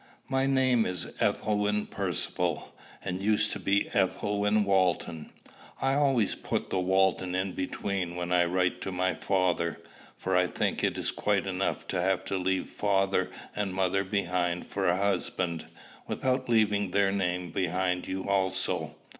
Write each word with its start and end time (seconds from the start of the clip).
My 0.27 0.47
name 0.47 0.87
is 0.87 1.13
Ethelwyn 1.19 1.85
Percivale, 1.85 2.73
and 3.05 3.21
used 3.21 3.51
to 3.51 3.59
be 3.59 3.87
Ethelwyn 3.93 4.63
Walton. 4.63 5.31
I 5.79 5.93
always 5.93 6.33
put 6.33 6.71
the 6.71 6.79
Walton 6.79 7.35
in 7.35 7.51
between 7.53 8.15
when 8.15 8.31
I 8.31 8.45
write 8.45 8.81
to 8.81 8.91
my 8.91 9.13
father; 9.13 9.79
for 10.17 10.35
I 10.35 10.47
think 10.47 10.83
it 10.83 10.97
is 10.97 11.11
quite 11.11 11.45
enough 11.45 11.87
to 11.89 12.01
have 12.01 12.25
to 12.25 12.37
leave 12.39 12.65
father 12.67 13.29
and 13.55 13.75
mother 13.75 14.03
behind 14.03 14.65
for 14.65 14.87
a 14.89 14.97
husband, 14.97 15.67
without 16.07 16.49
leaving 16.49 16.89
their 16.89 17.11
name 17.11 17.51
behind 17.51 18.07
you 18.07 18.27
also. 18.27 18.95